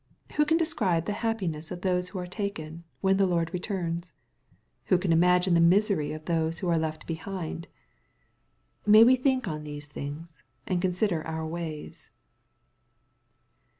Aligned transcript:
Who 0.37 0.45
can 0.45 0.57
describe 0.57 1.05
the 1.05 1.11
happiness 1.21 1.69
of 1.69 1.81
those 1.81 2.09
who 2.09 2.17
are 2.17 2.25
taken, 2.25 2.85
when 3.01 3.17
the 3.17 3.27
Lord 3.27 3.53
returns? 3.53 4.13
Who 4.85 4.97
can 4.97 5.13
imagine 5.13 5.53
the 5.53 5.59
misery 5.61 6.11
of 6.11 6.25
those 6.25 6.57
who 6.57 6.69
are 6.69 6.77
left 6.79 7.05
behind? 7.05 7.67
May 8.83 9.03
we 9.03 9.15
think 9.15 9.47
on 9.47 9.63
these 9.63 9.87
things 9.87 10.41
and 10.65 10.81
consider 10.81 11.21
our 11.27 11.45
ways. 11.45 12.09